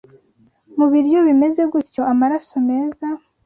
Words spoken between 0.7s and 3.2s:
mu biryo bimeze gutyo amaraso meza